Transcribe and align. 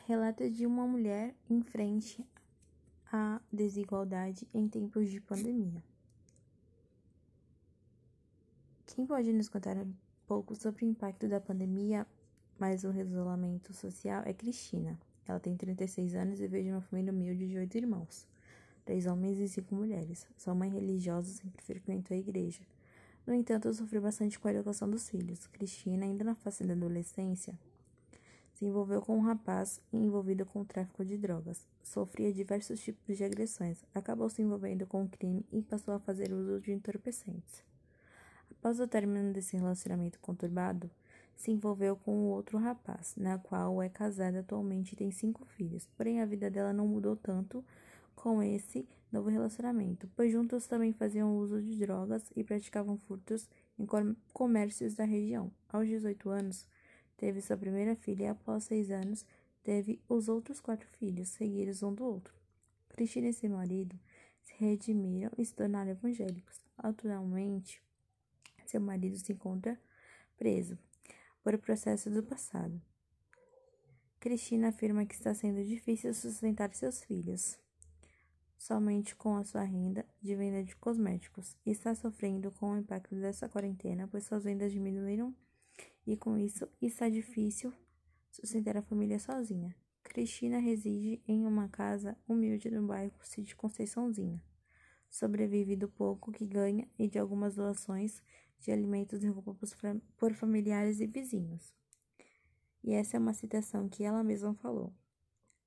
Relata 0.00 0.50
de 0.50 0.66
uma 0.66 0.86
mulher 0.86 1.34
em 1.48 1.62
frente 1.62 2.26
à 3.12 3.40
desigualdade 3.52 4.48
em 4.52 4.66
tempos 4.66 5.10
de 5.10 5.20
pandemia. 5.20 5.82
Quem 8.86 9.06
pode 9.06 9.32
nos 9.32 9.48
contar 9.48 9.76
um 9.76 9.92
pouco 10.26 10.54
sobre 10.54 10.84
o 10.84 10.88
impacto 10.88 11.28
da 11.28 11.40
pandemia 11.40 12.06
mais 12.58 12.84
o 12.84 12.92
isolamento 12.92 13.72
social 13.72 14.22
é 14.24 14.32
Cristina. 14.32 14.98
Ela 15.26 15.40
tem 15.40 15.56
36 15.56 16.14
anos 16.14 16.40
e 16.40 16.46
veio 16.46 16.64
de 16.64 16.70
uma 16.70 16.80
família 16.80 17.12
humilde 17.12 17.48
de 17.48 17.58
oito 17.58 17.76
irmãos, 17.76 18.26
três 18.84 19.06
homens 19.06 19.38
e 19.38 19.48
cinco 19.48 19.74
mulheres. 19.74 20.26
Sua 20.36 20.54
mãe 20.54 20.70
religiosa 20.70 21.32
sempre 21.32 21.62
frequentou 21.62 22.16
a 22.16 22.20
igreja. 22.20 22.62
No 23.26 23.34
entanto, 23.34 23.72
sofreu 23.72 24.02
bastante 24.02 24.38
com 24.38 24.48
a 24.48 24.52
educação 24.52 24.90
dos 24.90 25.08
filhos. 25.08 25.46
Cristina, 25.48 26.04
ainda 26.04 26.24
na 26.24 26.34
fase 26.34 26.64
da 26.64 26.72
adolescência, 26.72 27.58
se 28.62 28.66
envolveu 28.66 29.02
com 29.02 29.16
um 29.16 29.22
rapaz 29.22 29.80
envolvido 29.92 30.46
com 30.46 30.60
o 30.60 30.64
tráfico 30.64 31.04
de 31.04 31.18
drogas. 31.18 31.66
Sofria 31.82 32.32
diversos 32.32 32.78
tipos 32.80 33.16
de 33.16 33.24
agressões. 33.24 33.84
Acabou 33.92 34.28
se 34.28 34.40
envolvendo 34.40 34.86
com 34.86 35.02
o 35.02 35.08
crime 35.08 35.44
e 35.50 35.60
passou 35.60 35.92
a 35.94 35.98
fazer 35.98 36.32
uso 36.32 36.60
de 36.60 36.70
entorpecentes. 36.70 37.64
Após 38.52 38.78
o 38.78 38.86
término 38.86 39.32
desse 39.32 39.56
relacionamento 39.56 40.20
conturbado, 40.20 40.88
se 41.34 41.50
envolveu 41.50 41.96
com 41.96 42.26
outro 42.26 42.56
rapaz, 42.56 43.16
na 43.16 43.36
qual 43.36 43.82
é 43.82 43.88
casada 43.88 44.38
atualmente 44.38 44.92
e 44.92 44.96
tem 44.96 45.10
cinco 45.10 45.44
filhos. 45.44 45.88
Porém, 45.96 46.20
a 46.20 46.24
vida 46.24 46.48
dela 46.48 46.72
não 46.72 46.86
mudou 46.86 47.16
tanto 47.16 47.64
com 48.14 48.40
esse 48.40 48.88
novo 49.10 49.28
relacionamento, 49.28 50.08
pois 50.14 50.30
juntos 50.30 50.68
também 50.68 50.92
faziam 50.92 51.36
uso 51.36 51.60
de 51.60 51.76
drogas 51.80 52.30
e 52.36 52.44
praticavam 52.44 52.96
furtos 52.96 53.50
em 53.76 53.84
comércios 54.32 54.94
da 54.94 55.04
região. 55.04 55.50
Aos 55.68 55.88
18 55.88 56.30
anos, 56.30 56.68
teve 57.22 57.40
sua 57.40 57.56
primeira 57.56 57.94
filha 57.94 58.24
e, 58.24 58.26
após 58.26 58.64
seis 58.64 58.90
anos, 58.90 59.24
teve 59.62 60.02
os 60.08 60.28
outros 60.28 60.60
quatro 60.60 60.88
filhos, 60.98 61.28
seguidos 61.28 61.80
um 61.80 61.94
do 61.94 62.04
outro. 62.04 62.34
Cristina 62.88 63.28
e 63.28 63.32
seu 63.32 63.48
marido 63.48 63.96
se 64.42 64.52
redimiram 64.58 65.30
e 65.38 65.44
se 65.44 65.54
tornaram 65.54 65.92
evangélicos. 65.92 66.60
Atualmente, 66.76 67.80
seu 68.66 68.80
marido 68.80 69.16
se 69.16 69.32
encontra 69.32 69.80
preso 70.36 70.76
por 71.44 71.56
processo 71.58 72.10
do 72.10 72.24
passado. 72.24 72.82
Cristina 74.18 74.70
afirma 74.70 75.06
que 75.06 75.14
está 75.14 75.32
sendo 75.32 75.64
difícil 75.64 76.12
sustentar 76.14 76.74
seus 76.74 77.04
filhos 77.04 77.56
somente 78.58 79.14
com 79.14 79.36
a 79.36 79.44
sua 79.44 79.62
renda 79.62 80.04
de 80.20 80.34
venda 80.34 80.64
de 80.64 80.74
cosméticos 80.74 81.56
e 81.64 81.70
está 81.70 81.94
sofrendo 81.94 82.50
com 82.50 82.72
o 82.72 82.78
impacto 82.78 83.14
dessa 83.14 83.48
quarentena, 83.48 84.08
pois 84.08 84.24
suas 84.24 84.42
vendas 84.42 84.72
diminuíram 84.72 85.32
e 86.06 86.16
com 86.16 86.36
isso 86.36 86.68
está 86.80 87.08
difícil 87.08 87.72
sustentar 88.30 88.76
a 88.76 88.82
família 88.82 89.18
sozinha. 89.18 89.74
Cristina 90.02 90.58
reside 90.58 91.22
em 91.26 91.46
uma 91.46 91.68
casa 91.68 92.16
humilde 92.28 92.70
no 92.70 92.86
bairro 92.86 93.14
de 93.38 93.54
Conceiçãozinha. 93.56 94.42
Sobrevive 95.08 95.76
do 95.76 95.88
pouco 95.88 96.32
que 96.32 96.46
ganha 96.46 96.88
e 96.98 97.08
de 97.08 97.18
algumas 97.18 97.54
doações 97.56 98.22
de 98.58 98.70
alimentos 98.70 99.22
e 99.22 99.28
roupa 99.28 99.56
por 100.16 100.34
familiares 100.34 101.00
e 101.00 101.06
vizinhos. 101.06 101.74
E 102.82 102.92
essa 102.92 103.16
é 103.16 103.20
uma 103.20 103.34
citação 103.34 103.88
que 103.88 104.04
ela 104.04 104.24
mesma 104.24 104.54
falou. 104.54 104.92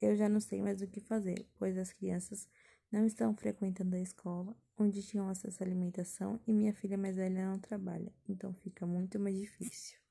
Eu 0.00 0.16
já 0.16 0.28
não 0.28 0.40
sei 0.40 0.62
mais 0.62 0.82
o 0.82 0.86
que 0.86 1.00
fazer, 1.00 1.46
pois 1.56 1.76
as 1.76 1.92
crianças 1.92 2.48
não 2.90 3.06
estão 3.06 3.34
frequentando 3.34 3.96
a 3.96 4.00
escola, 4.00 4.56
onde 4.76 5.02
tinham 5.02 5.28
acesso 5.28 5.62
à 5.62 5.66
alimentação, 5.66 6.40
e 6.46 6.52
minha 6.52 6.74
filha 6.74 6.98
mais 6.98 7.16
velha 7.16 7.48
não 7.48 7.58
trabalha, 7.58 8.12
então 8.28 8.52
fica 8.52 8.86
muito 8.86 9.18
mais 9.18 9.36
difícil. 9.36 10.01